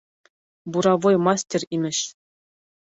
[0.71, 1.99] Буровой мастер, имеш.